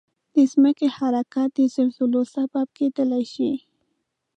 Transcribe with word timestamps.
د 0.35 0.35
ځمکې 0.51 0.87
حرکت 0.97 1.49
د 1.57 1.59
زلزلو 1.75 2.21
سبب 2.35 2.67
کېدای 2.77 3.23
شي. 3.33 3.51